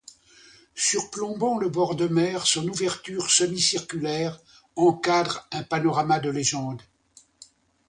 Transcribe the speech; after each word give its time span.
Surplombant 0.73 1.59
le 1.59 1.69
bord 1.69 1.95
de 1.95 2.07
mer, 2.07 2.47
son 2.47 2.67
ouverture 2.67 3.29
semi-circulaire 3.29 4.39
encadre 4.75 5.47
un 5.51 5.61
panorama 5.61 6.19
de 6.19 6.31
légende. 6.31 6.81